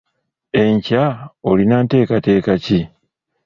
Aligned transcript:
Enkya 0.63 1.05
olina 1.49 1.77
nteekateeka 1.83 2.53
ki? 2.65 2.79